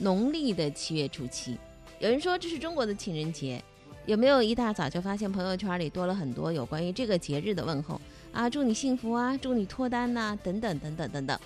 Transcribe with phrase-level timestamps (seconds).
[0.00, 1.56] 农历的七月初七。
[1.98, 3.62] 有人说这是中国的情人节，
[4.06, 8.00] 有没有一大早就发现朋友圈里多了很多有关于这个节日的问候
[8.32, 8.48] 啊？
[8.48, 11.38] 祝你幸福啊，祝你脱单呐，等等等等等等。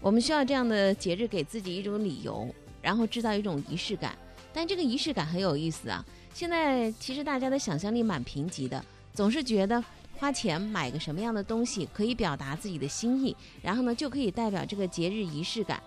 [0.00, 2.48] 我们需要这样的节日给自己一种理由，
[2.80, 4.16] 然后制造一种仪式感。
[4.52, 6.04] 但这个仪式感很有意思啊。
[6.32, 9.82] 现在其实大家的想象力蛮贫瘠的，总是觉得。
[10.16, 15.82] 花钱买个什么样的东西可以表达自己的心意，然后呢就可以代表这个节日仪式感。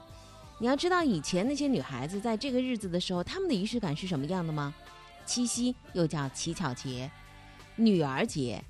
[0.63, 4.73] 你要知道，以前那些女孩子在这个日子的时候，她们的仪式感是什么样的吗？
[5.25, 7.11] 七夕又叫乞巧节、
[7.75, 8.63] 女儿节。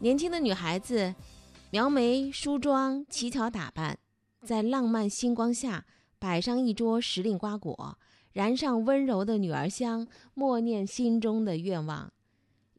[0.00, 1.14] 年轻的女孩子
[1.70, 3.96] 描眉梳妆、乞巧打扮，
[4.42, 5.86] 在浪漫星光下
[6.18, 7.96] 摆上一桌时令瓜果，
[8.32, 12.12] 燃上温柔的女儿香，默念心中的愿望。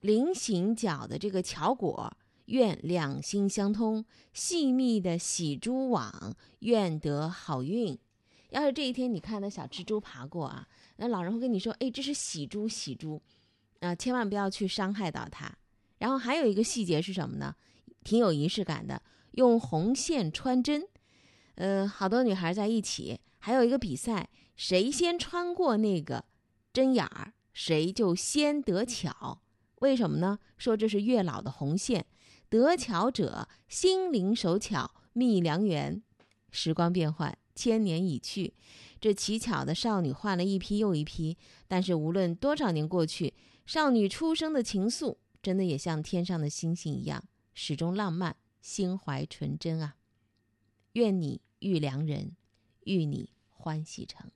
[0.01, 2.11] 菱形角的这个巧果，
[2.53, 7.97] 愿两心相通；细密的喜蛛网，愿得好运。
[8.51, 13.19] 要是这一天你看到小蜘蛛爬过啊，那老人会跟你说：“哎，这是喜蛛，喜蛛，
[13.79, 15.51] 啊，千万不要去伤害到它。”
[15.97, 17.55] 然后还有一个细节是什么呢？
[18.03, 19.01] 挺有仪式感的，
[19.31, 20.87] 用红线穿针。
[21.55, 26.25] 呃，好多女孩在一起，还有一个比赛，谁先穿过那个
[26.71, 29.41] 针眼儿，谁就先得巧。
[29.79, 30.37] 为什么呢？
[30.59, 32.05] 说这是月老的红线，
[32.53, 36.03] 得巧者心灵手巧觅良缘。
[36.51, 38.53] 时光变幻，千年已去，
[39.01, 41.35] 这乞巧的少女换了一批又一批。
[41.67, 43.33] 但是无论多少年过去，
[43.65, 47.23] 少女初生的情愫，真的也像天上的星星一样，
[47.55, 49.95] 始终浪漫，心怀纯真啊！
[50.91, 52.35] 愿你遇良人，
[52.83, 54.29] 遇你欢喜成。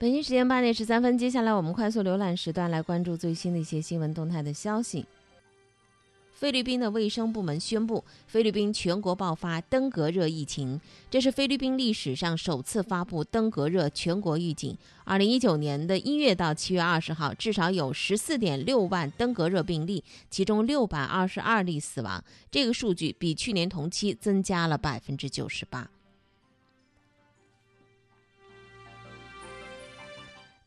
[0.00, 5.04] 北京时间八点十三分，接下来我们快速浏览时段，来关注最新的一些新闻动态的消息。
[6.32, 14.74] 菲律宾的卫生部门宣布，菲律宾全国爆发登革热疫情，这是菲律宾历史上首次发布登革热全国预警。
[15.04, 25.90] 二零一九年的一月到七月二十号，至少有十四点六万登革热病例，其中六百二十二例死亡，这个数据比去年同期增加了百分之九十八。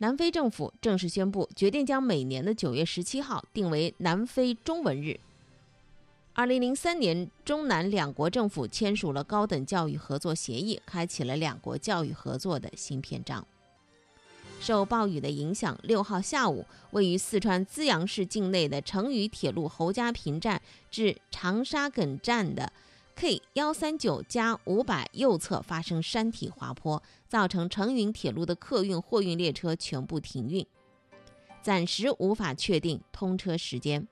[0.03, 5.17] 南非政府正式宣布，决定将每年的九月十七号定为南非中文日。
[6.33, 13.47] 二零零三年，中南两国政府签署了高等教育合作协议，开启了两国教育合作的新篇章。
[14.59, 20.61] 受暴雨的影响，六号下午，位于四川资阳市境内的成渝铁路侯家坪站
[20.91, 22.73] 至长沙埂站的。
[23.15, 30.65] K 幺三九加五百右侧发生山体滑坡，造成成渝铁路的客运、货运列车全部停运，
[31.61, 34.07] 暂时无法确定通车时间。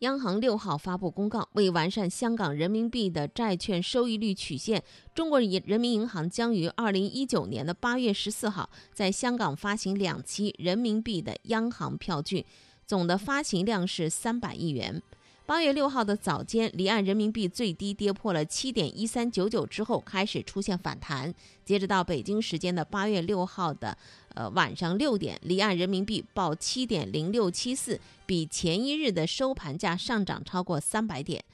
[0.00, 4.82] 央行六号发布公告，为完善香港人民币的债券收益率曲线，
[5.14, 12.44] 中国人民银行将于二零一九年的八月十四号在香港发行两期人民币的央行票据，
[12.84, 15.00] 总的发行量是三百亿元。
[15.44, 21.34] 八月六号的早间，离岸人民币最低跌破了七点一三九九之后，开始出现反弹。
[21.64, 23.96] 截止到北京时间的八月六号的
[24.34, 31.44] 呃晚上六点，离岸人民币报七点零六七四，比前一日的收盘价上涨超过三百点，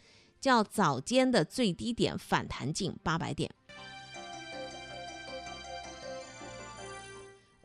[0.41, 3.51] 较早间的最低点反弹近八百点。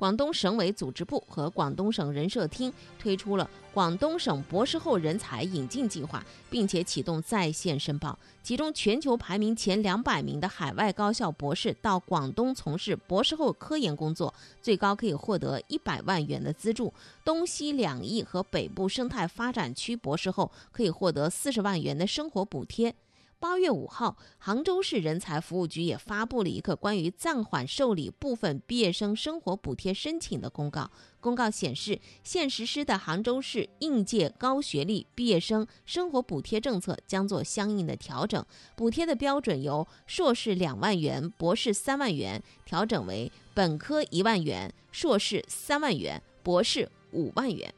[0.04, 8.20] 广东省委组织部和广东省人社厅推出了广东省博士后人才引进计划，并且启动在线申报。
[8.44, 22.94] 其中，全球排名前两百名的海外高校博士到广东从事博士后科研工作，最高可以获得一百万元的资助；东西两翼和北部生态发展区博士后可以获得四十万元的生活补贴。
[23.44, 30.90] 八月五号，杭州市人才服务局也发布了一个关于暂缓受理部分毕业生生活补贴申请的公告。
[31.20, 38.46] 公告显示，现实施的杭州市应届高学历毕业生生活补贴政策将做相应的调整，
[38.78, 47.76] 补贴的标准由硕士两万元、博士三万元调整为本科一万元、硕士三万元、博士五万元。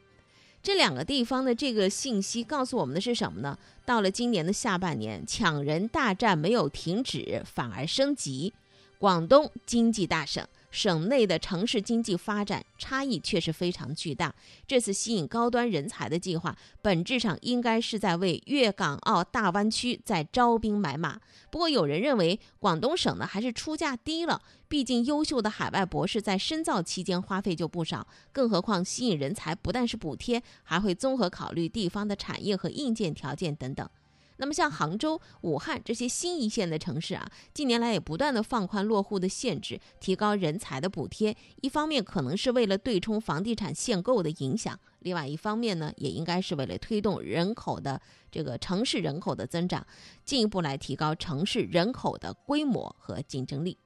[0.66, 3.56] 这两个地方的这个信息告诉我们的是什么呢？
[3.86, 8.52] 到了今年的下半年，抢人大战没有停止，反而升级。
[8.98, 10.44] 广东经济大省。
[10.76, 14.36] 省内的城市经济发展差异确实非常巨大。
[14.68, 21.22] 这次吸引高端人才的计划，本质上应该是在为粤港澳大湾区在招兵买马。
[21.50, 33.90] 不过，有人认为广东省呢还是出价低了，毕竟优秀的海外博士在深造期间花费就不少，更何况吸引人才不但是补贴，还会综合考虑地方的产业和硬件条件等等。
[34.38, 41.36] 那么像杭州、武汉这些新一线的城市啊，近年来也不断的放宽落户的限制，提高人才的补贴。
[41.62, 49.86] 一方面可能是为了对冲房地产限购的影响，另外一方面呢，也应该是为了推动人口的这个城市人口的增长，
[50.26, 53.78] 进一步来提高城市人口的规模和竞争力。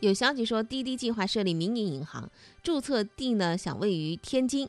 [0.00, 2.30] 有消息说，滴滴计划设立民营银行，
[2.62, 4.68] 注册地呢想位于天津。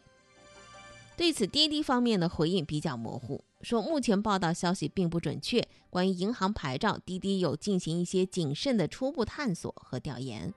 [1.17, 5.67] 对此，滴滴方面的回应比较模糊，说目前报道消息并不准确。
[5.89, 10.53] 关于银行牌照，滴滴有进行一些谨慎的初步探索和调研。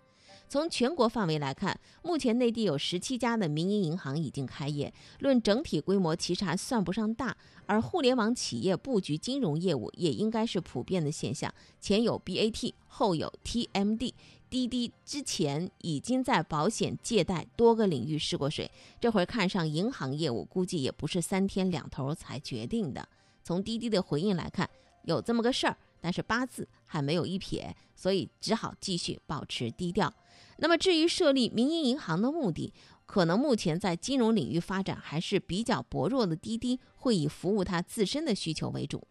[0.50, 7.34] 从全国范围来看，目前内地有十七家的民营银行已经开业，论整体规模其实还算不上大。
[7.64, 14.12] 而互联网企业布局金融业务也应该是普遍的现象，前有 BAT，后有 TMD。
[14.50, 18.68] 滴滴之前已经在保险、借贷多个领域试过水，
[19.00, 23.08] 这会儿看上银行业务，估计也不是三天两头才决定的。
[23.44, 24.68] 从滴滴的回应来看，
[25.04, 30.12] 有这么个事儿，但是八字还没有一撇，所以只好继续保持低调。
[30.56, 32.72] 那么至于设立民营银行的目的，
[33.06, 39.06] 可能目前在金融领域发展还是比较薄弱的，滴滴会以服务它自身的需求为主。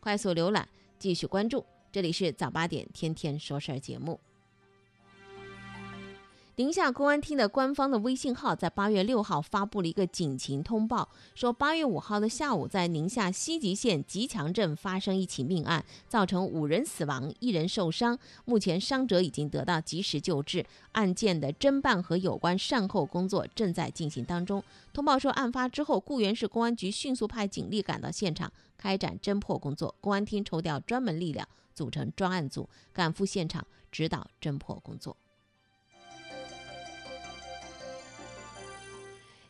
[0.00, 0.68] 快速浏览，
[0.98, 4.20] 继续关注，这里是早八点天天说事儿节目。
[6.58, 18.18] 宁夏公安厅的官方的微信号在八月六号发布了一个警情通报，说八月五号的下午，在宁夏西吉县吉强镇发生一起命案，造成五人死亡，一人受伤。
[18.44, 24.60] 目前伤者已经得到及时救治，案件的侦办和有关善后工作正在进行当中。
[24.92, 29.94] 通报说，案发之后，固原市公安局迅速派警力赶到现场，开展侦破工作。
[30.00, 35.16] 公安厅抽调专门力量，组成专案组，赶赴现场指导侦破工作。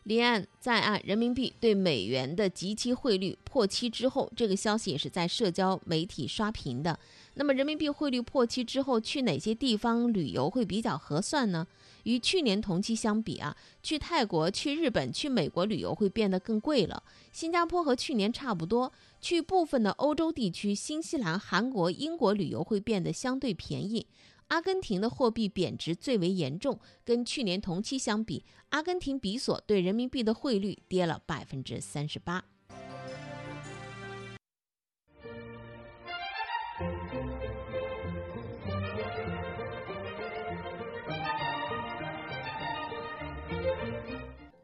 [0.09, 6.99] 离岸在岸人民币对美元的即期汇率破七之后，这个消息也是在社交媒体刷屏的。
[7.35, 11.67] 那么，人民币汇率破七之后，去哪些地方旅游会比较合算呢？
[12.05, 17.03] 与去年同期相比啊，去泰国、去日本、去美国旅游会变得更贵了。
[17.31, 18.91] 新加坡和去年差不多，
[19.21, 24.07] 去部分的欧洲地区，新西兰、韩国、英国旅游会变得相对便宜。
[24.49, 32.43] 阿根廷的货币贬值最为严重，跟去年同期相比，阿根廷比索对人民币的汇率跌了百分之三十八。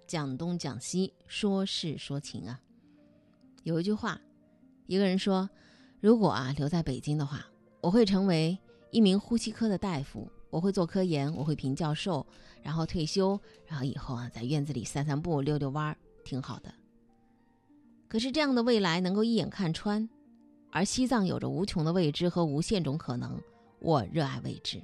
[0.08, 2.60] 讲东讲西，说事说情啊。
[3.64, 4.20] 有一句话，
[4.88, 5.48] 一个人说
[6.02, 7.46] ：“如果啊留在北京的话，
[7.82, 8.58] 我会成为。”
[8.96, 12.26] 一名呼吸科的大夫，我会做科研，我会评教授，
[12.64, 13.38] 然后退休，
[13.68, 16.74] 然后以后啊，在院子里散散步、溜溜弯儿，挺好的。
[18.08, 20.08] 可是这样的未来能够一眼看穿，
[20.72, 23.38] 而西藏有着无穷的未知和无限种可能，
[23.80, 24.82] 我热爱未知。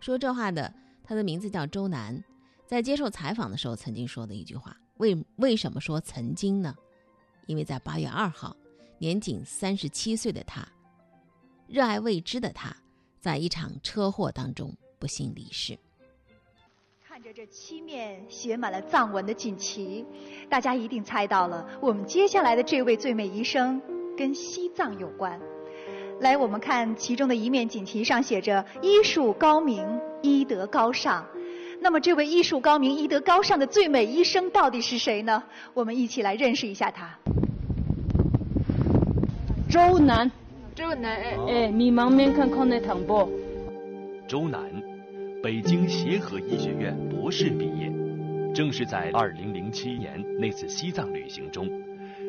[0.00, 0.74] 说这话的，
[1.04, 2.20] 他的名字叫周南，
[2.66, 6.74] 在接受采访的时候曾经说的一句话：为为什么说曾经呢？
[7.46, 8.56] 因为在八月二号，
[8.98, 10.66] 年仅三十七岁的他。
[11.72, 12.76] 热爱未知的他，
[13.18, 15.78] 在一场车祸当中不幸离世。
[17.02, 20.04] 看着这七面写满了藏文的锦旗，
[20.50, 23.80] 大家一定猜到了，我们接下来的这位最美医生
[24.18, 25.40] 跟西藏有关。
[26.20, 31.26] 来，我们看其中的一面锦旗上写着“医术高明，医德高尚”。
[31.80, 35.42] 那么，这位医术高明、医德高尚的最美医生到底是谁呢？
[35.72, 37.18] 我们一起来认识一下他。
[39.70, 40.30] 周南。
[40.82, 43.30] 周南，哎，迷茫面看康奈唐波。
[44.26, 44.60] 周南，
[45.40, 47.88] 北京协和医学院博士毕业。
[48.52, 51.70] 正是在2007年那次西藏旅行中，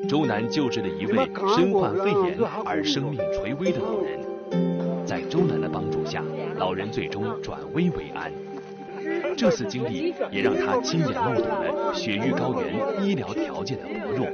[0.07, 4.19] 周南救治了一位身患肺炎而生命垂危的老人。
[5.03, 6.23] 在周南的帮助下，
[6.55, 8.31] 老人最终转危为安。
[9.35, 14.27] 这次经历也让他亲眼目睹了雪域高原医疗条件的薄弱，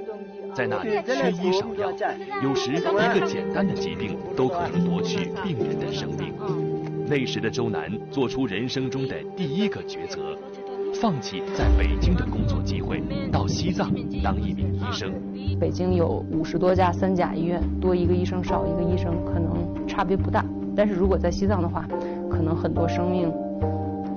[0.53, 1.91] 在那里缺医少药，
[2.43, 6.33] 有时一个简单的疾病都可能夺去病人的生命。
[7.07, 10.19] 那时的周南做出人生中的第一个抉择，
[11.01, 13.01] 放弃在北京的工作机会，
[13.31, 13.91] 到西藏
[14.23, 15.11] 当一名医生。
[15.59, 21.87] 北京有五十多家三甲医院，多一个医生少一个医生可能差别不大，但是如果在西藏的话，
[22.29, 23.31] 可能很多生命。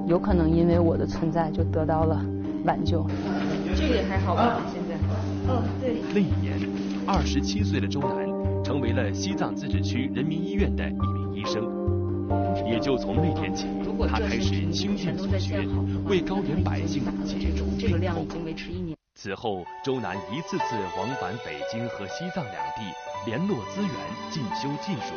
[0.05, 2.21] 有可能因为我的存在就得到了
[2.65, 3.07] 挽救。
[3.75, 4.61] 这个还好吧？
[5.49, 6.01] 哦，对。
[6.13, 6.59] 那一年，
[7.07, 11.63] 二十七岁的周南成为了西藏自治区人民医院的一名医生。
[12.67, 13.67] 也就从那天起，
[14.09, 15.67] 他开始倾尽所学，
[16.07, 18.27] 为高原百姓解除病痛。
[19.15, 22.83] 此后，周南一次次往返北京和西藏两地，
[23.27, 23.93] 联络资源，
[24.31, 25.15] 进修技术。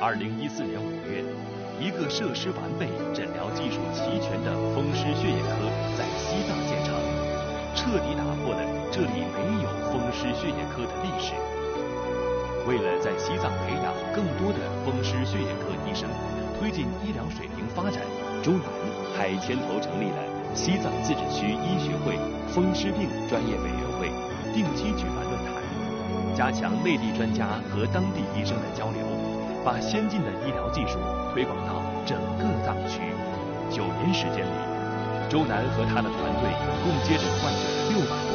[0.00, 1.24] 二零一四年五月。
[1.78, 6.96] 一个设施完备、诊疗技术齐全的风湿血液科在西藏建成，
[7.76, 8.64] 彻底打破了
[8.96, 11.34] 这里没有风湿血液科的历史。
[12.66, 16.08] 为了在西藏培养更多的风湿血液科医生，
[16.58, 18.00] 推进医疗水平发展，
[18.42, 18.64] 周南
[19.12, 20.16] 还牵头成立了
[20.54, 22.16] 西藏自治区医学会
[22.48, 24.08] 风湿病专业委员会，
[24.56, 25.52] 定期举办论坛，
[26.34, 29.04] 加强内地专家和当地医生的交流，
[29.62, 30.96] 把先进的医疗技术。
[31.34, 33.12] 推广到整个藏区。
[33.68, 34.56] 九年时间里，
[35.28, 36.48] 周南和他的团队
[36.80, 38.25] 共接诊患者六百。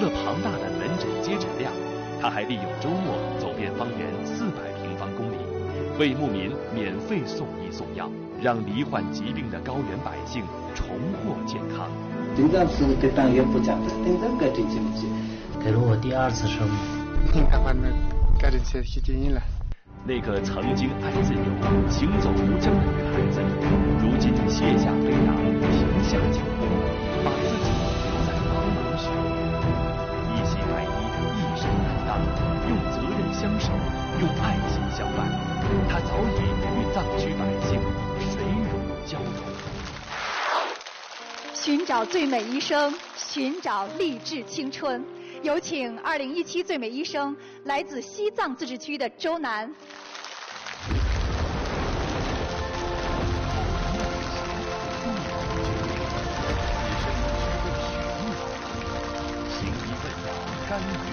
[0.00, 1.72] 了庞大的门诊接诊量，
[2.20, 5.36] 他还利用周末走遍方圆四百平方公里，
[5.98, 10.42] 为牧民免费送医送药，让罹患疾病的高原百姓
[10.74, 11.88] 重获健康。
[13.00, 13.44] 给党员
[15.62, 16.74] 给了我第二次生命。
[17.34, 17.92] 你看，我们
[18.38, 18.82] 改正些
[19.34, 19.42] 了。
[20.06, 21.44] 那个曾经爱自由、
[21.90, 23.42] 行走无疆的女孩子，
[24.00, 26.40] 如今卸下背囊，停下脚
[36.20, 37.80] 早已与藏区百姓
[38.20, 38.72] 水乳
[39.06, 39.32] 交融。
[41.54, 45.02] 寻找最美医生，寻找励志青春。
[45.42, 47.34] 有请2017最美医生，
[47.64, 49.74] 来自西藏自治区的周南。
[60.68, 61.09] 行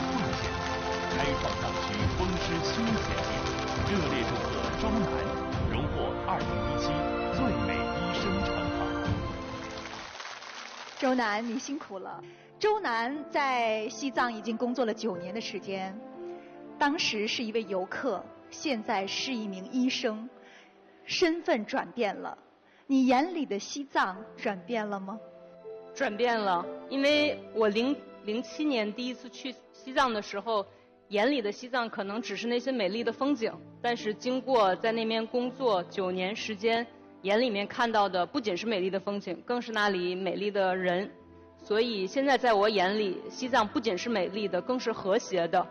[11.08, 12.22] 周南，你辛苦了。
[12.60, 15.98] 周南在西藏已经工作了九年的时间，
[16.78, 20.30] 当时是一位游客，现在是一名医生，
[21.06, 22.38] 身份转变了。
[22.88, 25.18] 你眼里的西藏转变了吗？
[25.96, 27.96] 转变了，因为我零
[28.26, 30.66] 零七年第一次去西藏的时候，
[31.08, 33.50] 眼里的西藏可能只是那些美丽的风景，
[33.82, 36.86] 但是经过在那边工作九年时间，
[37.24, 41.10] 眼里面看到的不仅是美丽的风景，更是那里美丽的人。
[41.64, 45.68] 所以现在在我眼里，西藏不仅是美丽的，更是和谐的。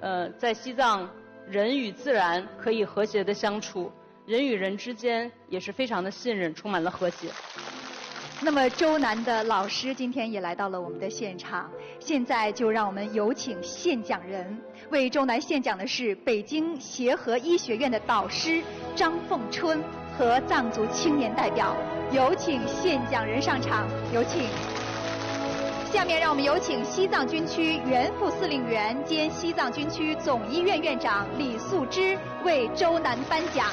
[0.00, 1.08] 呃，在西藏，
[1.48, 3.90] 人与自然可以和谐的相处，
[4.26, 7.28] 人与人之间也是非常的信任，充满了和谐。
[8.44, 11.70] 那么周南的老师今天也来到了我们的现场，
[12.00, 14.60] 现在就让我们有请现讲人，
[14.90, 18.60] 为周南献讲的是北京协和医学院的导师
[18.96, 19.80] 张凤春
[20.16, 21.74] 和藏族青年代表，
[22.10, 24.48] 有请献讲人上场，有请。
[25.92, 33.66] 下面让我们有请西藏军区原副司令员兼西藏军区总医院院长李素芝为周南颁奖。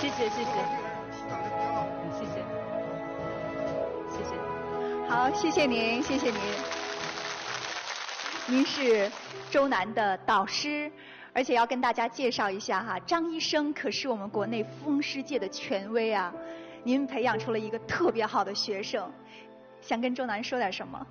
[0.00, 0.50] 谢谢谢谢，
[2.12, 2.42] 谢谢，
[4.10, 5.08] 谢谢。
[5.08, 6.40] 好，谢谢您，谢谢您。
[8.46, 9.10] 您是
[9.50, 10.90] 周南的导师，
[11.36, 16.32] 而且要跟大家介绍一下哈，张医生可是我们国内风湿界的权威啊。
[16.82, 19.06] 您培养出了一个特别好的学生。
[19.82, 21.06] 想跟周南说点什么？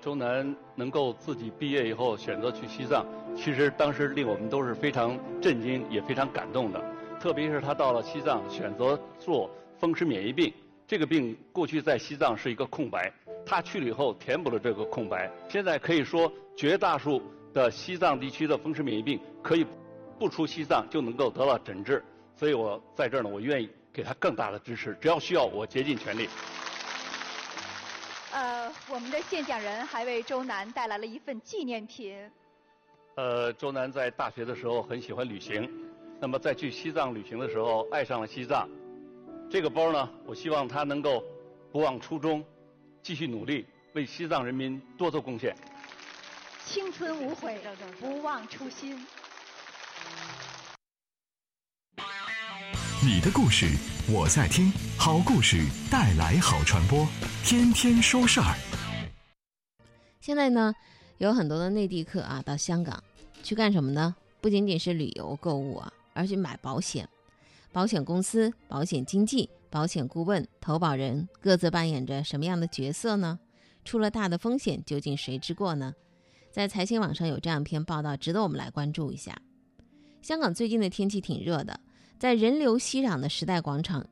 [0.00, 3.06] 周南能够自己毕业以后选择去西藏，
[3.36, 6.82] 其实当时令我们都是非常震惊，也非常感动的。
[7.20, 10.52] 特别是他到了西藏，选择做风湿免疫病，
[10.88, 13.08] 这个病过去在西藏是一个空白，
[13.46, 15.30] 他去了以后填补了这个空白。
[15.48, 19.66] 现在可以说，绝大数的西藏地区的风湿免疫病可以
[20.18, 22.02] 不出西藏就能够得到诊治。
[22.36, 26.28] 所以我在这儿呢，我愿意给他更大的支持，只要需要，我竭尽全力。
[28.32, 32.16] 呃，呃，我们的现讲人还为周南带来了一份纪念品。
[33.16, 35.68] 呃，周南在大学的时候很喜欢旅行，
[36.20, 38.68] 那么在去西藏旅行的时候爱上了西藏。
[39.50, 41.24] 这个包呢，我希望他能够
[41.72, 42.44] 不忘初衷，
[43.02, 45.54] 继续努力，为西藏人民多做贡献。
[46.72, 47.58] 青春无悔，
[47.98, 48.96] 不忘初心。
[53.04, 53.66] 你的故事
[54.08, 57.08] 我在听，好故事带来好传播，
[57.44, 58.54] 天天说事儿。
[60.20, 60.72] 现在呢，
[61.18, 63.02] 有很多的内地客啊，到香港
[63.42, 64.14] 去干什么呢？
[64.40, 67.08] 不仅仅是旅游购物啊，而去买保险。
[67.72, 73.40] 保险公司、保险经纪、保险顾问、投保人各自扮演着什么样的角色呢？
[73.84, 75.92] 出了大的风险，究竟谁之过呢？
[76.50, 79.40] 在财新网上有这样一篇报道，值得我们来关注一下。
[80.20, 81.78] 香港最近的天气挺热的。
[82.18, 84.04] 在人流熙攘的时代广场，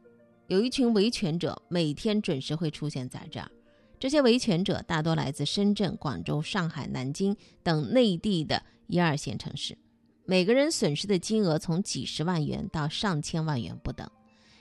[0.46, 3.50] 有一群维权者，每天准时会出现在这儿。
[3.98, 9.76] 这些维权者大多来自深圳、广州、上海、南京等内地的一二线城市，
[10.24, 14.08] 每个人损失的金额从几十万元到上千万元不等。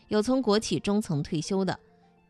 [0.07, 1.79] 有从国企中层退休的，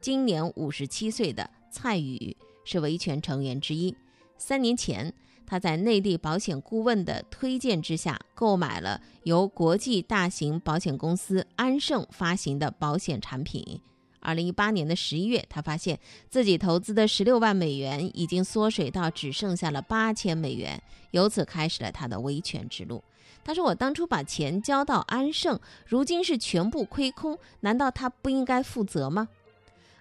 [0.02, 2.36] 今年五十七岁的蔡宇
[2.66, 3.96] 是维权成员之一。
[4.38, 5.14] 三年前。
[5.48, 13.82] 他在内地保险顾问的推荐之下，购买了由国际大型保险公司安盛发行的保险产品。
[14.20, 15.98] 二零一八年的十一月，他发现
[16.30, 23.02] 自己投资的十六万美元已经缩水到只剩下了八千美元，由此开始了他的维权之路。
[23.46, 29.30] 他说：“我当初把钱交到安盛，如今是全部亏空，难道他不应该负责吗？”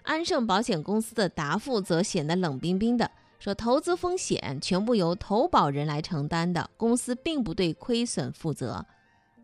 [0.03, 3.09] 安盛保险公司的答复则显得冷冰冰的。
[3.39, 8.85] 说投资风险全部由投保人来承担的，公司并不对亏损负责。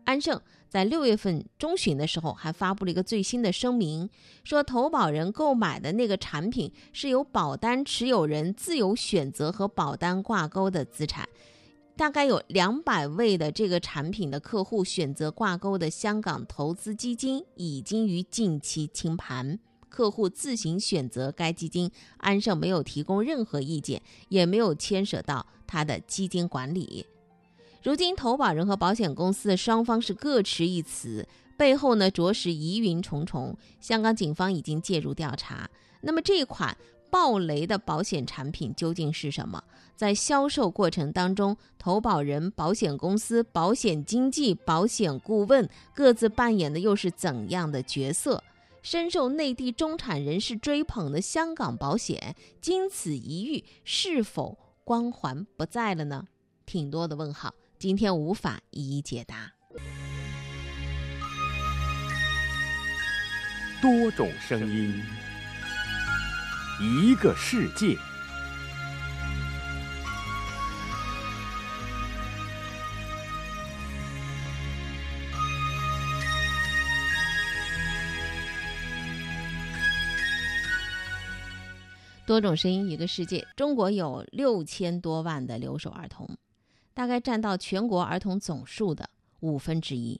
[0.04, 4.10] 安盛在六月份中旬的时候还发布了一个最新的声明，
[4.42, 11.26] 说投保人购买的那个产品是由保单持有人自由选择和保单挂钩的资产，
[11.96, 19.58] 大概有两百位的这个产品的客户选择挂钩的香港投资基金已经于近期清盘。
[19.94, 27.06] 客户自行选择该基金，安盛没有提供任何意见，也没有牵涉到他的基金管理。
[27.80, 31.24] 如今，投保人和保险公司的双方是各持一词，
[31.56, 33.56] 背后呢着实疑云重重。
[33.80, 35.70] 香港警方已经介入调查。
[36.00, 36.76] 那么，这款
[37.08, 39.62] 暴雷的保险产品究竟是什么？
[39.94, 48.42] 在销售过程当中，投保人、保险公司、保险经纪、保险顾问各自扮演的又是怎样的角色？
[48.84, 56.26] 深受内地中产人士追捧的香港保险，经此一遇，是否光环不在了呢？
[56.66, 59.52] 挺多的问号，今天无法一一解答。
[63.80, 65.02] 多种声音，
[66.78, 67.96] 一个世界。
[82.26, 83.46] 多种声音，一个世界。
[83.54, 86.26] 中国有六千多万的留守儿童，
[86.94, 89.10] 大概占到全国儿童总数的
[89.40, 90.18] 五分之一，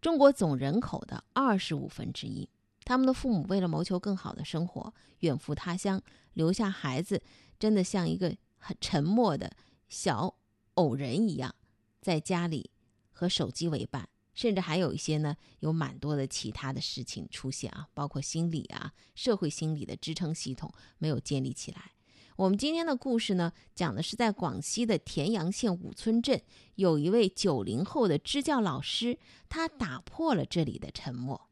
[0.00, 2.48] 中国总人口的二十五分之一。
[2.84, 7.22] 他们的父母为了谋求更好的生活，远赴他乡，留下孩子，
[7.56, 9.52] 真的像一个很沉默的
[9.88, 10.34] 小
[10.74, 11.54] 偶人一样，
[12.00, 12.68] 在家里
[13.12, 14.08] 和手机为伴。
[14.34, 21.92] 甚至还有一些呢，有蛮多的其他的事情出现啊，包括心理啊、社会心理的支撑系统没有建立起来。
[22.36, 26.42] 我们今天的故事呢，讲的是在广西的田阳县五村镇，
[26.74, 29.18] 有一位九零后的支教老师，
[29.48, 31.48] 他打破了这里的沉默。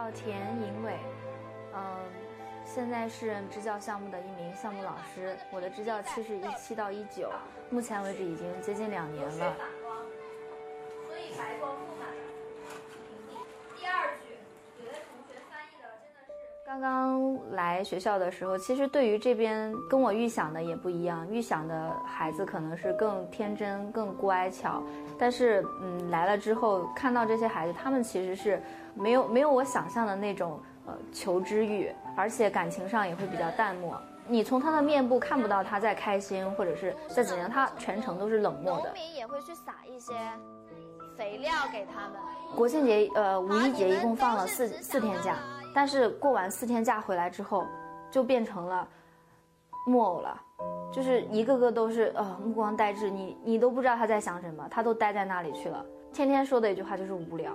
[0.00, 0.98] 叫田银伟，
[1.74, 1.82] 嗯，
[2.64, 5.36] 现在是支教项目的一名项目老师。
[5.50, 7.30] 我的支教期是一七到一九，
[7.68, 9.54] 目前为止已经接近两年了。
[17.80, 24.82] 来学校的时候，其实对于这边跟我预想的也不一样，预想的孩子可能是更天真、更乖巧，
[25.18, 28.62] 但是嗯，来了之后看到这些孩子，他们其实是。
[28.92, 33.96] 没有没有我想象的那种呃求知欲，而且感情上也会比较淡漠。
[34.26, 38.88] 你从他的面部看不到他在开心或者是在怎样，他全程都是冷漠的。
[38.88, 40.12] 农民也会去撒一些
[41.16, 42.18] 肥料给他们。
[42.56, 45.36] 国庆节呃五一节一共放了四四天假，
[45.74, 47.66] 但是过完四天假回来之后，
[48.10, 48.86] 就变成了
[49.86, 50.40] 木偶了，
[50.92, 55.84] 就是一个个都是呃目光呆滞，你你都不知道他在想什么，他都呆在那里去了。
[56.12, 57.52] 天天说的一句话就是无聊，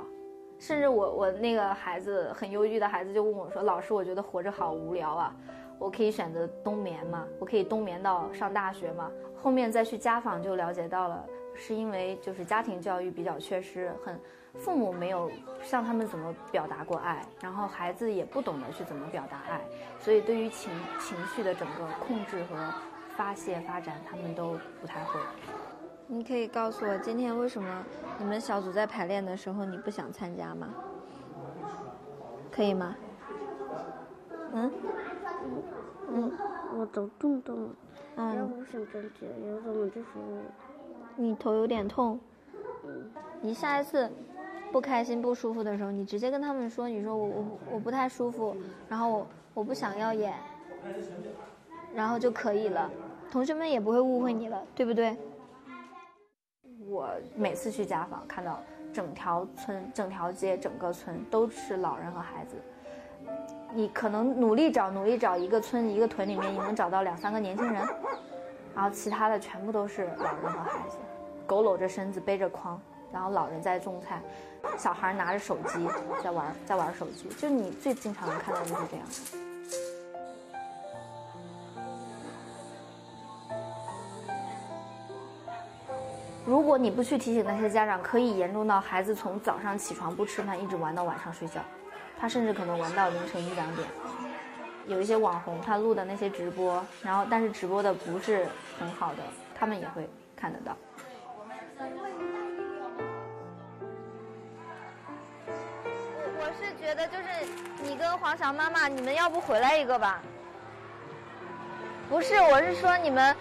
[0.59, 5.35] 甚至我我那个孩子很忧郁的孩子就问我说：“老师，我觉得活着好无聊啊，
[5.77, 7.27] 我可以选择冬眠吗？
[7.39, 11.23] 我可以冬眠到上大学吗？”后面再去家访就了解到了，
[11.53, 14.19] 是因为就是家庭教育比较缺失，很
[14.57, 19.61] 父母没有向他们怎么表达过爱，然后孩子也不懂得去怎么表达爱，
[19.99, 22.73] 所以对于情情绪的整个控制和
[23.15, 25.19] 发泄发展，他们都不太会。
[26.07, 27.83] 你可以告诉我今天为什么
[28.19, 30.69] 你们小组在排练的时候你不想参加吗？
[32.51, 32.95] 可以吗？
[34.53, 34.71] 嗯？
[36.07, 36.31] 嗯，
[36.77, 37.69] 我头痛痛，
[38.15, 40.07] 嗯，我不想站起来，然后我就是
[41.15, 42.19] 你头有点痛。
[42.85, 44.09] 嗯，你下一次
[44.75, 48.53] 不开心不舒服的时候，你直接跟他们说，你说我我我不太舒服，
[48.89, 50.33] 然后我我不想要演，
[51.93, 52.91] 然后就可以了，
[53.31, 55.15] 同学们也不会误会你了，对不对？
[56.89, 58.59] 我每次去家访，看到
[58.91, 62.57] 整条村、整条街、整个村都是老人和孩子。
[63.73, 67.81] 你可能努力找、努力找一个村、一个屯里面，你能找到两三个年轻人，
[68.75, 70.97] 然后其他的全部都是老人和孩子，
[71.47, 72.77] 佝偻着身子，背着筐，
[73.15, 74.21] 然后老人在种菜，
[74.77, 75.87] 小孩拿着手机
[76.21, 77.29] 在玩，在玩手机。
[77.37, 79.05] 就你最经常能看到的就是这样。
[86.45, 91.61] 如果你不去提醒那些家长，可以严重到孩子从早上起床不吃饭，一直玩到晚上睡觉，
[92.19, 93.87] 他甚至可能玩到凌晨一两点。
[94.87, 98.45] 有一些网红他录的那些直播，然后但是直播的不是
[98.77, 99.23] 很好的，
[99.57, 100.75] 他们也会看得到。
[106.95, 107.23] 那就是
[107.83, 110.21] 你跟黄翔妈妈，你们要不回来一个吧？
[112.09, 113.35] 不是，我是说你们。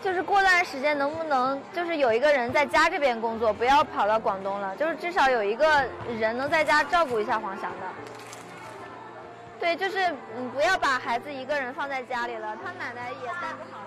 [0.00, 5.84] 就是过段时间能不能就是有一个人在家这边工作，不要跑到广东了，就是至少有一个
[6.16, 7.78] 人能在家照顾一下黄翔的。
[9.58, 9.98] 对，就是
[10.36, 13.80] 嗯，不要把孩子一个人放在家里了，他奶奶也带不好。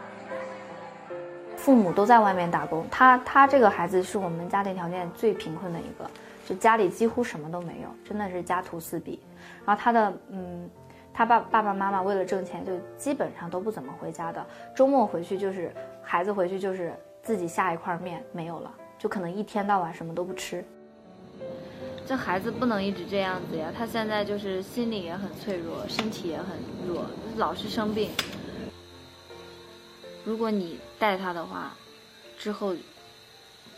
[1.55, 6.11] 父母都在外面打工，他他这个孩子是我们家庭条件最贫困的一个，
[6.47, 9.19] 就家里几乎什么都没有，真的是家徒四壁。
[9.65, 10.69] 然后他的嗯。
[11.13, 14.43] 他爸爸爸妈妈为了挣钱，就基本上都不怎么回家的。
[14.73, 15.69] 周末回去就是
[16.01, 20.63] 孩子回去就是自己下一块面没有了，就可能一天到晚什么都不吃。
[22.05, 28.09] 这孩子不能一直这样子呀，他现在就是心理也很脆弱，身体也很弱，老是生病。
[30.23, 31.73] 如果你带他的话，
[32.37, 32.73] 之后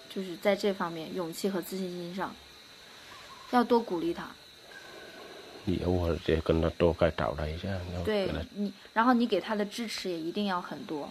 [0.08, 2.32] 就是在这方面勇气和自信心上，
[3.54, 4.26] 要多鼓励他。
[5.66, 7.70] 以后这跟他多该找他一下。
[8.04, 11.08] 对你，然后你给他的支持也一定要很多。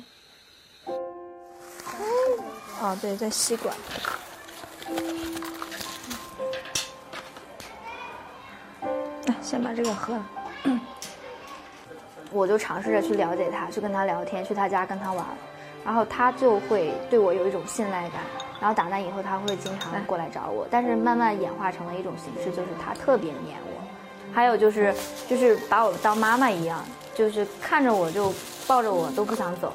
[2.80, 3.74] 哦，对，在吸管。
[9.26, 10.26] 来，先把这个喝了。
[12.32, 15.24] 我就尝试着去了解他，去跟他聊天，去他家跟他玩，
[15.84, 18.20] 然后他就会对我有一种信赖感。
[18.62, 23.82] 然后打那以后，他会经常过来找我，但是慢慢演化成了一种形式，就是他特别黏我。
[24.32, 24.94] 还有就是，
[25.28, 26.80] 就是把我当妈妈一样，
[27.12, 28.32] 就是看着我就
[28.68, 29.72] 抱着我都不想走，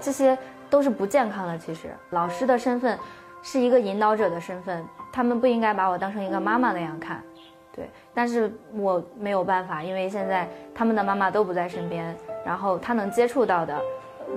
[0.00, 0.36] 这些
[0.68, 1.56] 都是不健康的。
[1.56, 2.98] 其实老师的身份
[3.40, 7.22] 是一个引导者的身份，他们不应该把我当成一个妈妈那样看，
[7.72, 7.88] 对。
[8.12, 12.12] 但是我没有办法，因为现在他们的妈妈都不在身边，
[12.44, 13.80] 然后他能接触到的，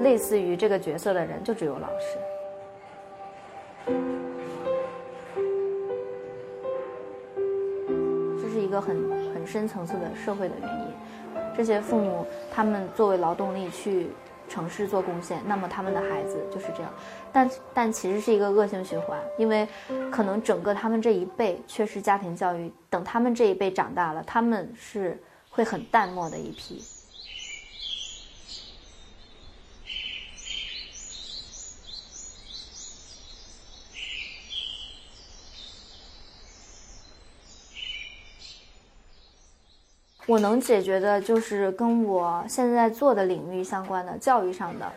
[0.01, 2.19] 类似于这个角色的人就只有老师。
[8.75, 8.95] 个很。
[9.45, 10.87] 深层次的社会的原因，
[11.55, 14.07] 这些父母他们作为劳动力去
[14.49, 16.91] 城市做贡献，那么他们的孩子就是这样，
[17.31, 19.67] 但但其实是一个恶性循环，因为
[20.09, 25.15] 可能整个他们这一辈缺失家庭教育，等他们这一辈长大了，他们是
[25.51, 26.81] 会很淡漠的一批。
[40.27, 44.91] 我能解决的就是跟我现在做的领域相关的教育上的。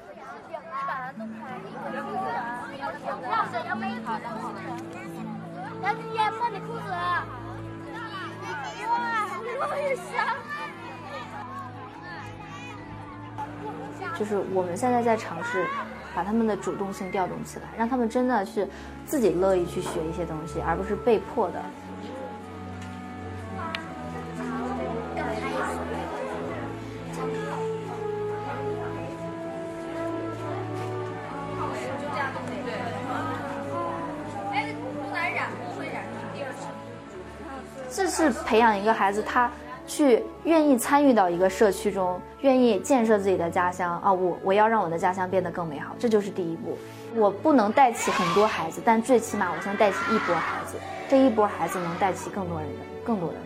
[14.19, 15.67] 就是我们现在在尝试
[16.15, 18.67] 把他们的主动性调动起来，让他们真的是
[19.05, 21.63] 自己乐意去学一些东西，而不是被迫的。
[38.49, 39.51] 培养一个孩子，他
[39.87, 44.11] 去愿意参与到一个社区中，愿意建设自己的家乡啊！
[44.11, 46.79] 我我要让我的家乡变得更美好，这就是第一步。
[47.15, 50.79] 我不能带起很多孩子，但最起码我先带起一波孩子，
[51.11, 52.69] 这一波孩子能带起更多人，
[53.05, 53.45] 更多的人。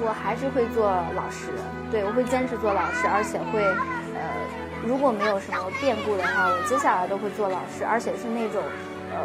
[0.00, 1.48] 我还是会做老师，
[1.90, 3.62] 对我会坚持做老师，而且会，
[4.88, 8.62] 如果没有什么变故的话，我接下来都会做老师，而且是那种，
[9.12, 9.20] 呃，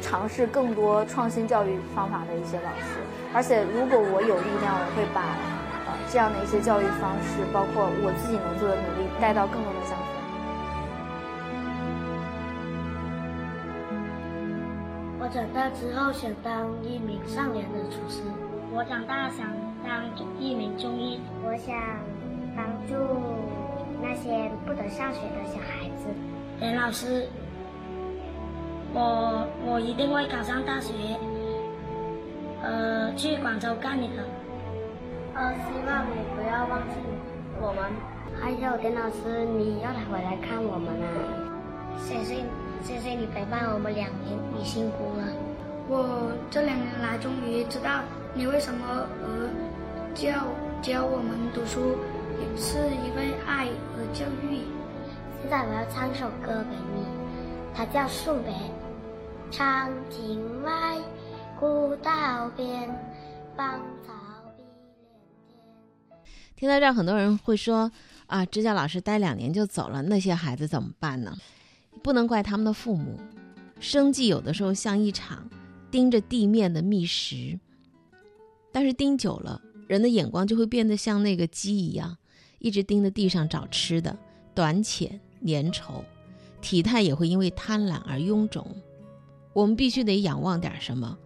[0.00, 3.02] 尝试更多创新教育方法的一些老师。
[3.34, 5.34] 而且如果我有力量，我会把，
[5.90, 10.06] 呃，这样的一些教育方式，包括我自己能做的努力，带到更多的乡村。
[15.18, 18.22] 我长大之后想当一名善良的厨师。
[18.72, 19.50] 我长大想
[19.82, 20.06] 当
[20.38, 21.74] 一名中医，我想
[22.54, 22.94] 帮助
[24.02, 26.08] 那些不得上学的小孩子。
[26.60, 27.26] 严老师，
[28.92, 30.92] 我我一定会考上大学，
[32.62, 34.24] 呃，去广州干你的。
[35.34, 36.96] 呃，希望你不要忘记
[37.60, 37.84] 我们。
[38.40, 41.06] 还有田老师，你要回来看我们啊！
[41.98, 42.44] 谢谢，
[42.82, 45.24] 谢谢你陪伴我们两年，你辛苦了。
[45.88, 48.00] 我这两年来终于知道。
[48.32, 48.86] 你为什么
[49.22, 49.50] 而
[50.14, 50.30] 教
[50.80, 51.96] 教我们读书，
[52.56, 54.60] 是因为爱和教育。
[55.40, 57.04] 现在我要唱一首歌给你，
[57.74, 58.52] 它叫《送别》。
[59.50, 60.98] 长亭外，
[61.58, 62.88] 古道边，
[63.56, 64.12] 芳草
[64.56, 64.62] 碧
[65.48, 65.58] 连天。
[66.54, 67.90] 听到这儿，很多人会说
[68.28, 71.36] ：“啊，支教老师待两年就走了，那些孩子怎么办呢？”
[72.02, 73.18] 不能怪他们的父母，
[73.80, 75.50] 生计有的时候像一场
[75.90, 77.58] 盯着地面的觅食。
[78.72, 82.16] 但是盯久了，人的眼光就会变得像那个鸡一样，
[82.60, 84.16] 一直盯着地上找吃的，
[84.54, 86.04] 短浅粘稠，
[86.60, 88.64] 体态也会因为贪婪而臃肿。
[89.52, 91.18] 我们必须得仰望点什么，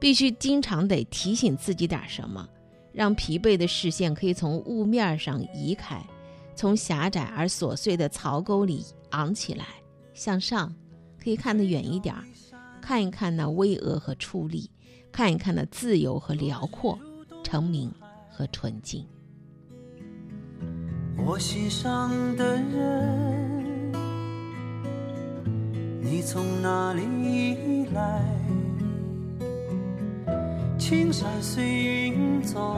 [0.00, 2.48] 必须经常得提醒自己点什么，
[2.92, 6.04] 让疲惫的视线可以从雾面上移开，
[6.56, 9.66] 从狭窄而琐碎的槽沟里昂起来，
[10.12, 10.74] 向上，
[11.22, 12.14] 可以看得远一点，
[12.82, 14.68] 看一看那巍峨和矗立。
[15.10, 16.96] 看一看那自由和辽阔，
[17.42, 17.90] 澄明
[18.30, 19.04] 和纯净。
[21.26, 23.92] 我心上的人，
[26.00, 28.24] 你从哪里来？
[30.78, 32.74] 青山随云走，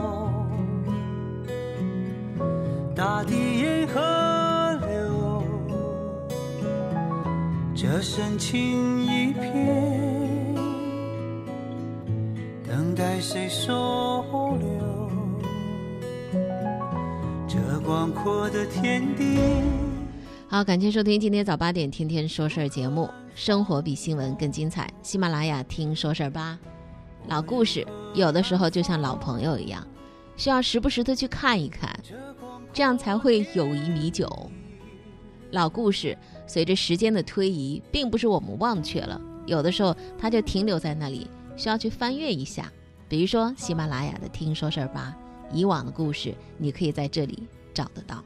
[2.93, 4.01] 大地沿河
[4.85, 5.43] 流，
[7.73, 10.53] 这深情一片。
[12.67, 14.25] 等待谁收
[14.59, 14.80] 留
[18.01, 19.37] 广阔的天地？
[20.47, 24.91] 好，感谢收听今天早八点天天说事儿节目，生活比新闻更精彩。
[25.03, 26.57] 喜马拉雅听说事儿吧，
[27.27, 27.85] 老故事
[28.15, 29.87] 有的时候就像老朋友一样，
[30.35, 31.95] 需要时不时的去看一看，
[32.73, 34.27] 这样才会友谊弥久。
[35.51, 42.67] 老故事随着时间的推移，并不是我们忘却了，有的时候它就停留在那里，需要去翻阅一下。
[43.07, 45.15] 比如说喜马拉雅的“听说事儿吧”，
[45.53, 48.17] 以往的故事你可以在这里找得到；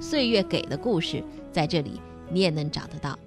[0.00, 3.18] 岁月给的故事在这里你也能找得到。